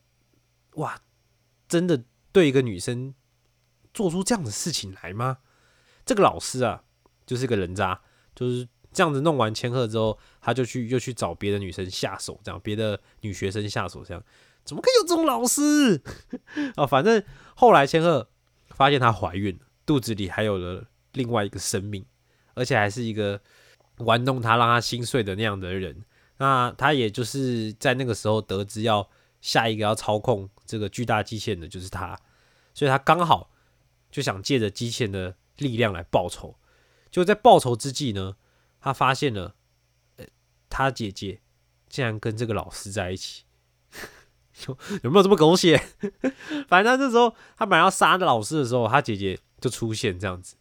[0.77, 1.01] 哇，
[1.67, 3.15] 真的对一个女生
[3.97, 5.39] 做出这样的事情来吗？
[6.05, 6.83] 这个老师啊，
[7.25, 7.99] 就是个人渣，
[8.35, 14.23] 就是这样子弄完千鹤之后，他就去又去找别的女生下手，这样别的女学生下手，这样
[14.65, 16.03] 怎么可以有这种老师
[16.77, 16.85] 啊？
[16.87, 18.29] 反正后来千鹤
[18.69, 22.05] 发现她怀孕了，肚子里还有了另外一个生命，
[22.55, 23.41] 而且还是一个
[23.99, 26.05] 玩弄她、让她心碎的那样的人。
[26.39, 29.09] 那他也就是在那个时候得知要。
[29.43, 32.19] 下一个要操控这个巨大机器人的就是他，
[32.75, 33.49] 所以他刚好
[34.11, 36.57] 就想借着机器人的力量来报仇。
[37.11, 38.37] 就在报仇之际呢，
[38.81, 39.55] 他发现了，
[40.17, 40.27] 呃，
[40.69, 41.41] 他姐姐
[41.89, 43.45] 竟然跟这个老师在一起，
[44.67, 45.83] 有有没有这么狗血？
[46.69, 50.57] 反正这时候他本来要杀的老师的时候，他姐姐就出现这样子，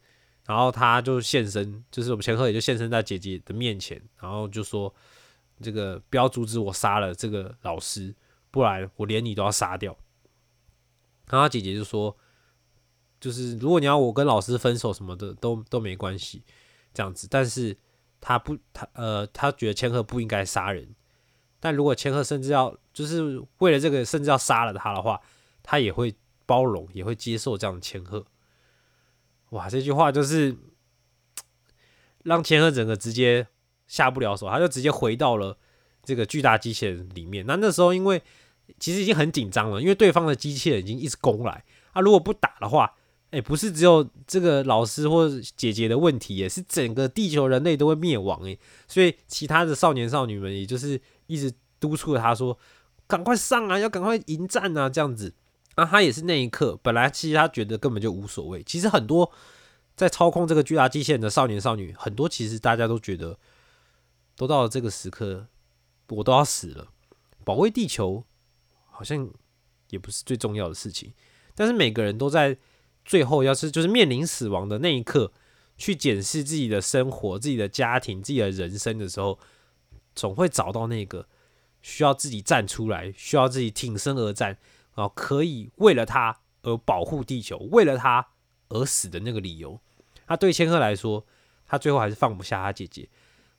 [0.45, 4.93] 然后他就现身，就是我们钱鹤也就现身在姐姐的面前，然后就说
[5.61, 8.15] ：“这个不要阻止我杀了这个老师。”
[8.51, 9.91] 不然我连你都要杀掉。
[11.27, 12.15] 然后他姐姐就说
[13.19, 16.43] ：“就是如果你要我跟老师分手什么的，都都没关系，
[16.93, 17.27] 这样子。
[17.29, 17.75] 但是
[18.21, 20.87] 他不，他呃，他觉得千鹤不应该杀人。
[21.59, 25.19] 但如果千鹤甚至要就是为了这个，甚至要杀了他的话，
[25.63, 28.25] 他也会包容，也会接受这样的千鹤。
[29.49, 30.55] 哇，这句话就是
[32.23, 33.47] 让千鹤整个直接
[33.87, 35.57] 下不了手，他就直接回到了
[36.03, 37.45] 这个巨大机器人里面。
[37.45, 38.21] 那那时候因为。
[38.79, 42.01] 其实已经很紧张了，因为对方的机器人已经一直攻来啊！
[42.01, 42.95] 如果不打的话，
[43.35, 48.57] 哎，不是只有这个老师或姐姐的问题，也是整个地球人类都会灭亡哎！
[48.87, 52.57] 所以其他的少年少女们，也就是一直督促他说
[53.07, 55.33] ：“赶快上啊，要赶快迎战啊！”这样子，
[55.75, 58.63] 那他也是那一刻，本来其实他觉得根本就无所谓。
[58.63, 59.29] 其实很多
[59.95, 63.37] 在操控这个巨大机器人的少年少女，很多其实大家都觉得，
[64.37, 65.47] 都到了这个时刻，
[66.09, 66.87] 我都要死了，
[67.43, 68.23] 保卫地球。
[68.97, 69.29] 好像
[69.89, 71.11] 也不是最重要的事情，
[71.53, 72.57] 但是每个人都在
[73.05, 75.31] 最后要是就是面临死亡的那一刻，
[75.77, 79.39] 去检视自己的生活、自己的家庭、自己的人生的时候，
[80.15, 81.27] 总会找到那个
[81.81, 84.57] 需要自己站出来、需要自己挺身而战，
[84.95, 88.27] 然后可以为了他而保护地球、为了他
[88.69, 89.79] 而死的那个理由。
[90.25, 91.25] 他对千鹤来说，
[91.67, 93.07] 他最后还是放不下他姐姐，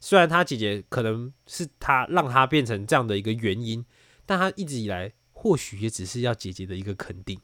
[0.00, 3.86] 虽然他姐姐可能是他让他变成这样的一个原因，
[4.26, 5.12] 但他一直以来。
[5.38, 7.38] 或许也只是要姐姐的一个肯定，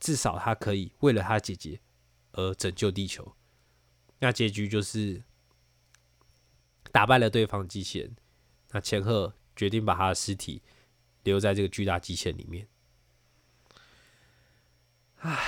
[0.00, 1.80] 至少他可以为了他姐姐
[2.32, 3.36] 而拯救地球。
[4.18, 5.22] 那结局就是
[6.90, 8.16] 打败了对方机器人。
[8.72, 10.62] 那千鹤决定把他的尸体
[11.22, 12.68] 留在这个巨大机器人里面。
[15.18, 15.38] 唉，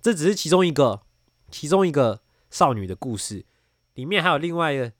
[0.00, 1.02] 这只是其中一个，
[1.50, 3.44] 其中一个少女的故事，
[3.94, 4.92] 里面还有另外的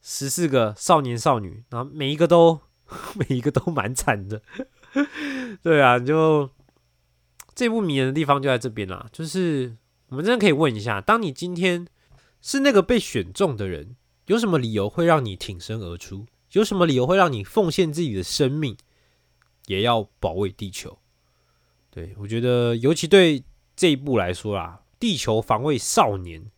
[0.00, 2.60] 十四个少年少女，然后每一个都
[3.14, 4.42] 每一个都蛮惨的。
[5.62, 6.50] 对啊，就
[7.54, 9.08] 这部迷人的地方就在这边啦。
[9.12, 9.76] 就是
[10.08, 11.86] 我们真的可以问一下：当你今天
[12.40, 16.26] 是那个被选中的人，有什么理由会让你挺身而出？
[16.52, 18.76] 有什么理由会让你奉献自己的生命，
[19.66, 20.98] 也要保卫地球？
[21.90, 23.44] 对我觉得，尤其对
[23.76, 26.50] 这一部来说啦，地球防卫少年、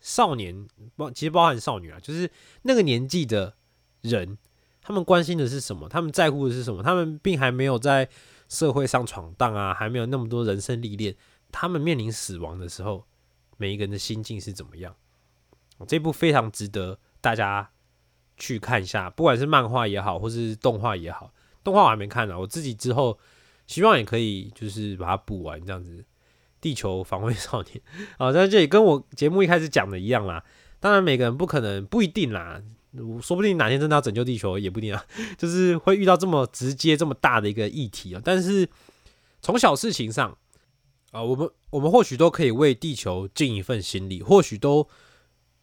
[0.00, 2.30] 少年包其实包含少女啊，就是
[2.62, 3.54] 那个年纪的
[4.02, 4.38] 人。
[4.82, 5.88] 他们关心的是什么？
[5.88, 6.82] 他们在乎的是什么？
[6.82, 8.08] 他们并还没有在
[8.50, 11.16] 社会上闯荡啊，还没有那么多人生历练。
[11.50, 13.06] 他们面临死亡的时候，
[13.56, 14.94] 每一个人的心境是怎么样。
[15.88, 17.70] 这部非常值得大家
[18.36, 21.32] 去看一下，不管是漫画也好，或是动画也好。
[21.64, 23.18] 动画我还没看呢，我自己之后
[23.66, 26.04] 希望也可以就是把它补完这样子。
[26.60, 27.80] 地球防卫少年
[28.18, 30.44] 啊， 在这里跟我节目一开始讲的一样啦。
[30.78, 32.62] 当然，每个人不可能不一定啦，
[33.22, 35.04] 说不定哪天真的要拯救地球也不一定啊。
[35.38, 38.20] 就是会遇到这么直接、这么大的一个议题啊。
[38.24, 38.68] 但是
[39.40, 40.36] 从小事情上
[41.12, 44.88] 啊，我们我们或许都可以为地球尽一份心力，或许都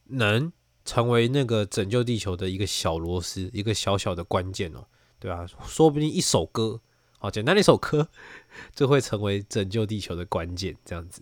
[0.06, 0.52] 能
[0.86, 4.86] 成为那个拯救地球的一个小螺丝，一个小小的关键哦，
[5.20, 6.82] 对啊，说不定一首歌，
[7.20, 8.10] 好简单的一首歌。
[8.74, 11.22] 就会成为拯救地球的关键，这样子。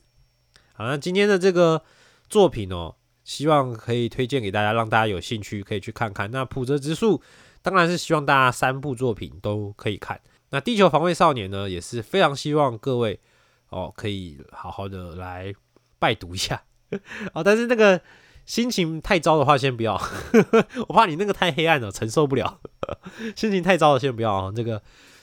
[0.73, 1.83] 好，那今天的这个
[2.29, 6.31] 作品哦，希望可以推荐给大家，让大家有兴趣可以去看看。
[6.31, 7.21] 那普泽直树
[7.61, 10.21] 当然是希望大家三部作品都可以看。
[10.51, 13.19] 那地球防卫少年呢，也是非常希望各位
[13.67, 15.53] 哦可以好好的来
[15.99, 16.63] 拜读一下
[17.33, 17.43] 哦。
[17.43, 17.99] 但是那个
[18.45, 20.01] 心情太糟的话，先不要，
[20.87, 22.61] 我怕你那个太黑暗了，承受不了。
[23.35, 24.81] 心情太糟的先不要啊，这个。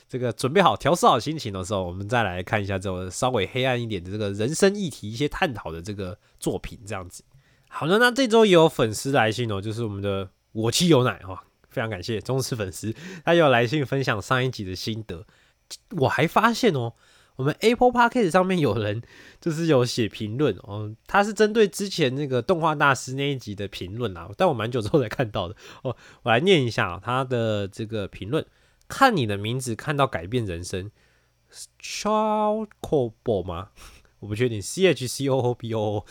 [0.08, 7.24] 这个准备好调试好心情的时候，我们再来看一下这种稍微黑暗一点的这个人生议题一些探讨的这个作品，这样子。
[7.74, 15.26] 好的，那这周也有粉丝来信哦，就是我们的我妻有奶哈，非常感谢忠实粉丝，他有来信分享上一集的心得。
[15.96, 16.92] 我还发现哦，
[17.36, 19.02] 我们 Apple Podcast 上面有人
[19.40, 28.44] 就是有写评论哦，他是针对之前那个动画大师那一集的评论啊，但我蛮久之后才看到的哦，我来念一下他的这个评论。
[28.86, 30.90] 看你的名字，看到改变人生
[31.80, 33.70] ，Chocobo 吗？
[34.22, 36.06] 我不确定，C H C O O B O。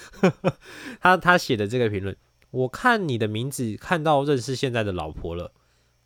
[0.99, 2.13] 他他写的这个评论，
[2.51, 5.53] 我看你的名字，看到认识现在的老婆了。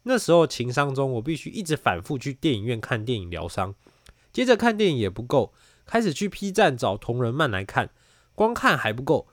[0.03, 3.73] 那时候情商中，我必须一直反复去电影院看电影疗伤，
[4.31, 5.51] 接着看电影也不够，
[5.87, 7.89] 开始去 P 站找同人漫来看，
[8.35, 9.25] 光看还不够，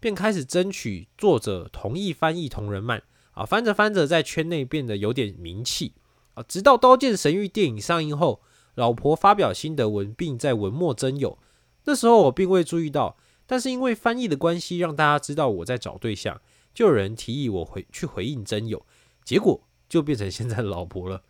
[0.00, 5.92] 便开始争取作者同意翻译同人漫啊，翻着翻着，在圈内变得有点名气。
[6.34, 6.44] 啊！
[6.46, 8.42] 直到《刀剑神域》电影上映后，
[8.74, 11.38] 老婆发表心得文，并在文末征友。
[11.86, 16.40] 那时候我并未注意到，但是因为翻译的关系，让大家知道我在找对象，
[16.74, 18.84] 就有人提议我回去回应真友，
[19.24, 21.22] 结果就变成现在的老婆了。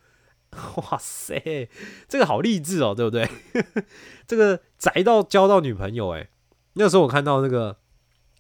[0.77, 1.69] 哇塞，
[2.09, 3.29] 这个好励志哦，对不对？
[4.27, 6.29] 这个宅到交到女朋友，哎，
[6.75, 7.79] 那时候我看到那个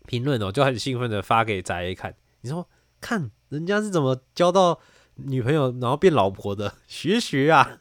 [0.06, 2.16] 评论哦，就很兴奋的发给宅 A 看。
[2.40, 2.68] 你说
[3.00, 4.80] 看人家是怎么交到？
[5.18, 7.78] 女朋友，然后变老婆的， 学学啊！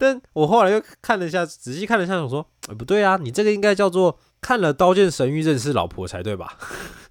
[0.00, 2.44] 但我后来又看了一下，仔细看了一下，我说，
[2.78, 6.58] 不对啊，你这个应该叫做看了《刀剑神域》认识老婆才对吧？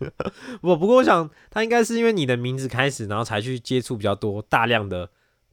[0.62, 5.10] 我不过我想，他应该是因为你的名字开始，然后才去接触比较多大量的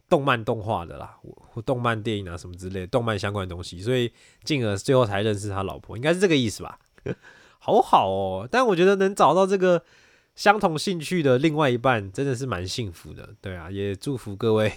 [0.08, 4.10] 动漫动画的啦，或动漫电影啊什么之类，动漫相关的东西，所以
[4.42, 6.78] 进而最后才认识他老婆，应该是这个意思吧？
[7.60, 9.82] 好好哦，但我觉得能找到这个。
[10.36, 14.70] 相同兴趣的另外一半真的是蛮幸福的，对啊，也祝福各位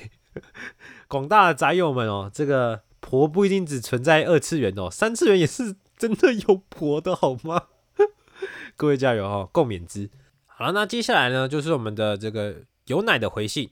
[1.10, 2.32] 广大的宅友们哦。
[2.34, 7.63] 这个婆不一定只存在二次元哦，三次元也是真的有婆的好吗？
[8.78, 10.10] 各位加油哦，共勉之。
[10.45, 13.69] 好了，那接下来呢，就是我们的这个有奶的回信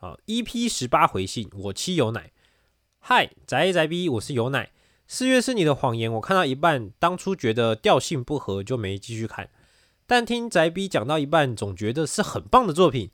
[0.00, 2.32] 啊，EP 十八回信，我妻有奶。
[2.98, 4.70] 嗨，宅宅 B，我是有奶。
[5.06, 9.48] 四月是你的谎言，我看到一半，当初觉得调性不合，就没继续看。
[10.06, 13.10] 但听宅 B 讲到一半，总觉得是很棒的作品，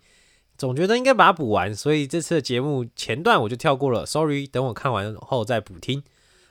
[0.56, 6.02] 总觉得应该把它补完，所以这次的节目前段我就跳过了，sorry，等我看完后再补听。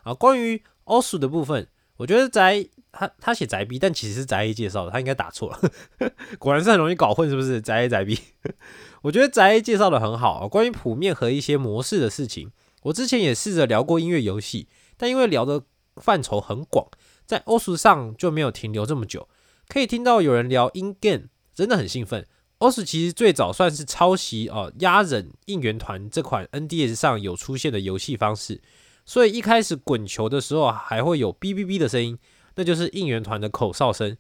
[0.03, 5.59] 啊，关于 OSU 的部分，我觉得宅他他写宅 B，但其实是宅 A 介绍的，他应该打错了，
[6.37, 7.61] 果然是很容易搞混，是不是？
[7.61, 8.19] 宅 A 宅 B，
[9.03, 12.51] 我觉得宅 A 介绍的很好，啊关于谱面和一些模式的事情，
[12.83, 15.63] 我之前也试着聊过音乐游戏，但因为聊的
[15.95, 16.85] 范畴很广，
[17.25, 19.29] 在 OSU 上就没有停留这么久。
[19.69, 22.27] 可以听到有人聊 In Game，真的很兴奋。
[22.63, 28.61] OS 其实最早算是抄袭哦压忍应援团这款 NDS 上有出现的游戏方式，
[29.05, 32.17] 所以一开始滚球的时候还会有哔哔哔的声音，
[32.55, 34.15] 那就是应援团的口哨声。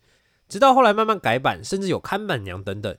[0.49, 2.93] 直到后来慢慢改版，甚至有看板娘等等。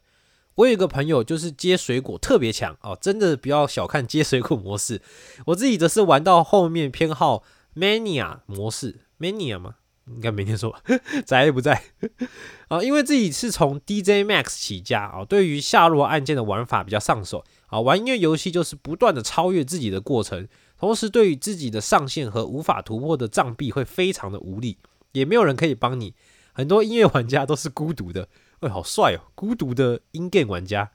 [0.54, 5.02] 我有一个朋友就是接水果特别强哦，真的不要小看接水果模式。
[5.48, 7.42] 我自己则是玩到后面偏好
[7.76, 9.74] Mania 模式，Mania 吗？
[10.06, 10.76] 应该没听说，
[11.24, 11.82] 在不在
[12.68, 12.82] 啊？
[12.82, 17.80] 因为自己是从 DJ Max 起家啊，对于下落按键的玩法比较上手啊。
[17.80, 20.46] 玩音乐游戏就是不断的超越自己的过程，
[20.78, 24.76] 同时对于自己的上限和无法突破的障壁会非常的无力，
[25.12, 26.14] 也没有人可以帮你。
[26.52, 28.28] 很多音乐玩家都是孤独的，
[28.60, 30.90] 喂，好帅哦，孤独的音 game 玩家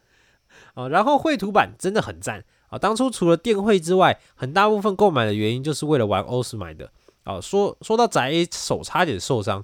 [0.76, 0.88] 啊。
[0.88, 6.92] 然后绘图版真的很赞啊，当初除了电绘之外，很大部分购买的原因就是为了玩欧斯买的。
[7.30, 9.64] 啊，说说到宅 A 手差点受伤，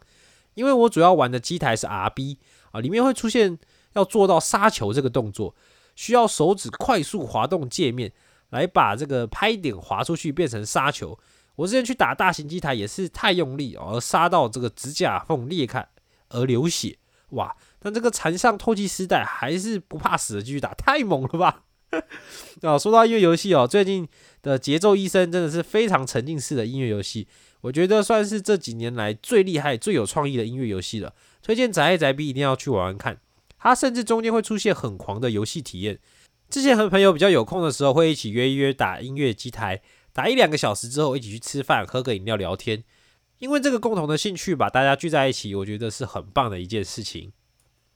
[0.53, 2.37] 因为我主要玩的机台是 RB
[2.71, 3.57] 啊，里面会出现
[3.93, 5.55] 要做到杀球这个动作，
[5.95, 8.11] 需要手指快速滑动界面
[8.51, 11.17] 来把这个拍点滑出去变成杀球。
[11.55, 15.87] 我之前去打大型机台也是太用力而杀到这个指甲缝裂开
[16.29, 16.97] 而流血，
[17.29, 17.55] 哇！
[17.79, 21.63] 但这个缠上透气丝带还是不怕死的继续打，太猛了吧！
[22.61, 24.07] 啊，说到音乐游戏哦，最近
[24.41, 27.27] 的节奏医生真的是非常沉浸式的音乐游戏，
[27.61, 31.13] 我觉得算是这几年来最厉害、最有创意的音乐游戏了。
[31.41, 33.19] 推荐宅 A 宅 B 一定要去玩玩看，
[33.57, 35.99] 它甚至中间会出现很狂的游戏体验。
[36.49, 39.81] 之前和朋友比较有空的时候，会一起约一约打音乐机台。
[40.13, 42.83] 打一两个小时之后，一起去吃饭、喝个饮料、聊天，
[43.39, 47.31] 因为这个共同的兴趣把大家聚在一起，我觉得是很棒的一件事情。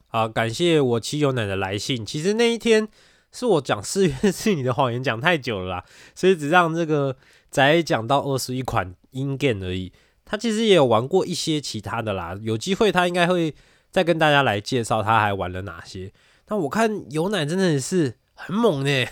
[0.08, 2.04] 好，感谢我妻有奶的来信。
[2.04, 2.88] 其实那一天
[3.32, 7.16] 是我讲四月是你的谎言讲太久了啦，所以只让这个
[7.50, 9.92] 仔讲到二十一款音 game 而已。
[10.24, 13.54] 他其实也有玩过一些其他的啦，有机会他应该会
[13.90, 16.12] 再跟大家来介绍他还玩了哪些。
[16.48, 19.06] 那我看有奶真的是很猛呢。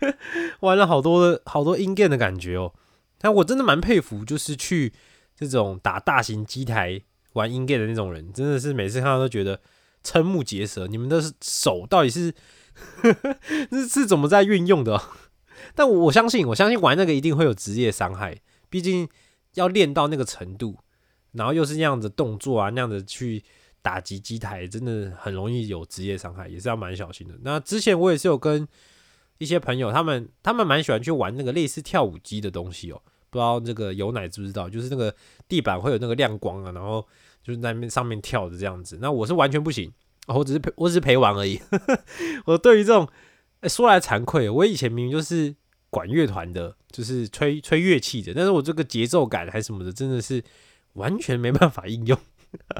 [0.60, 2.72] 玩了好多的好多 in game 的感觉哦，
[3.18, 4.94] 但我真的蛮佩服，就是去
[5.36, 7.02] 这种打大型机台
[7.34, 9.60] 玩 in game 的那种人，真的是每次看到都觉得
[10.02, 10.86] 瞠目结舌。
[10.86, 12.32] 你们的手到底是
[13.70, 15.00] 是是怎么在运用的？
[15.74, 19.08] 但我相信，我相信玩那个一定会有职业伤害，毕竟
[19.54, 20.76] 要练到那个程度，
[21.32, 23.42] 然后又是那样的动作啊，那样的去
[23.82, 27.34] 打击机台，真的很容易有职业伤害，也是要蛮小心的。
[27.42, 28.66] 那之前我也是有跟。
[29.38, 33.00] 一些朋友，他们他们蛮喜欢去玩那个类似跳舞机的东西哦，
[33.30, 34.68] 不知道这个有奶知不知道？
[34.68, 35.16] 就是那个
[35.48, 37.02] 地板会有那个亮光啊，然后
[37.42, 38.98] 就是在那上面跳的这样子。
[39.00, 39.90] 那我是完全不行，
[40.26, 41.60] 我只是陪，我只是陪玩而已。
[42.46, 43.08] 我对于这种，
[43.64, 45.54] 说来惭愧，我以前明明就是
[45.90, 50.42] 管乐团的，就是吹吹乐器的，但是我这个节奏感还什么的，真的是
[50.94, 52.18] 完全没办法应用。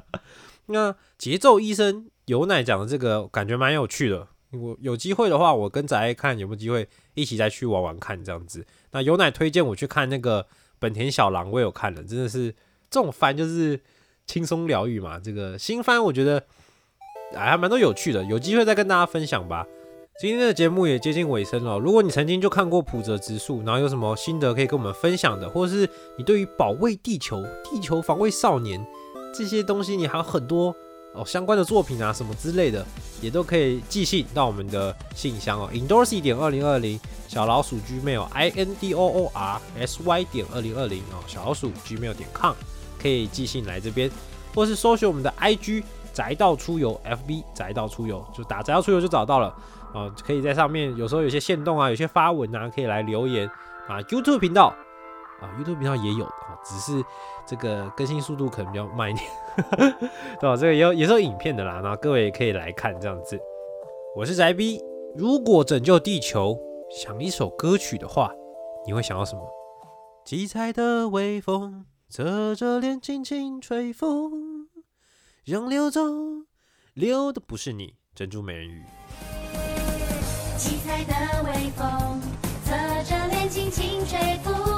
[0.66, 4.28] 那节奏医生有奶讲的这个，感觉蛮有趣的。
[4.52, 8.66] 我有机会的话，我跟仔看有没有机会一起再去玩玩看这样子。
[8.90, 10.46] 那有奶推荐我去看那个
[10.80, 12.52] 本田小狼，我有看了，真的是
[12.90, 13.80] 这种番就是
[14.26, 15.20] 轻松疗愈嘛。
[15.20, 16.44] 这个新番我觉得
[17.34, 19.66] 还蛮多有趣的，有机会再跟大家分享吧。
[20.20, 28.84] 今天的节目也接近尾声了，如果你曾经就看过普泽直树，然后有什么心得可以跟我们分享的，或者是你对于保卫地球、地球防卫少年
[29.34, 30.74] 这些东西，你还有很多。
[31.12, 32.86] 哦，相关的作品啊，什么之类的，
[33.20, 42.54] 也都可以寄信到我们的信箱哦，indorsy 点二零二零小老鼠 gmail i n d o o r s y 点二零二零哦，小老鼠 gmail 点 com
[43.02, 44.08] 可以寄信来这边，
[44.54, 45.82] 或是搜寻我们的 i g
[46.20, 49.56] 宅道出游 f b 宅道出游，就打宅道出游就找到了
[49.94, 53.48] 哦，可以在上面有时候有些线动啊，有些发文啊，可以来留言
[53.88, 54.74] 啊，YouTube 频道。
[55.40, 57.02] 啊，YouTube 频道也有的只是
[57.46, 59.30] 这个更新速度可能比较慢一点，
[60.38, 60.54] 对 吧？
[60.54, 63.40] 这个也有也是有影片的啦，那各位也可以来看这样子。
[64.14, 64.78] 我是宅 B，
[65.16, 66.58] 如果拯救地球
[66.90, 68.30] 想一首歌曲的话，
[68.86, 69.40] 你会想要什么？
[70.26, 74.30] 七彩的微风侧着脸轻轻吹拂，
[75.44, 76.00] 让流走，
[76.92, 78.84] 流的不是你，珍珠美人鱼。
[80.58, 82.20] 七彩的微风
[82.64, 82.72] 侧
[83.04, 84.69] 着脸轻轻吹拂。